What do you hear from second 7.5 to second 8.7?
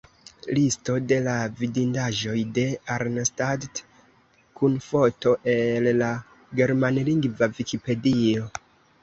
Vikipedio.